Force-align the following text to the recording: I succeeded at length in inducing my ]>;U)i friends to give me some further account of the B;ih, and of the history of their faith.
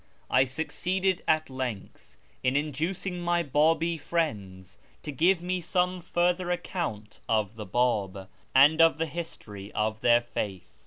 I 0.31 0.45
succeeded 0.45 1.21
at 1.27 1.47
length 1.47 2.17
in 2.41 2.55
inducing 2.55 3.19
my 3.21 3.43
]>;U)i 3.53 3.99
friends 3.99 4.79
to 5.03 5.11
give 5.11 5.43
me 5.43 5.61
some 5.61 6.01
further 6.01 6.49
account 6.49 7.21
of 7.29 7.55
the 7.55 7.67
B;ih, 7.67 8.25
and 8.55 8.81
of 8.81 8.97
the 8.97 9.05
history 9.05 9.71
of 9.73 10.01
their 10.01 10.21
faith. 10.21 10.73